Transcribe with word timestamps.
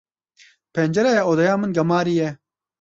Pencereya 0.73 1.23
odeya 1.31 1.53
min 1.59 1.71
gemarî 1.77 2.13
ye. 2.19 2.29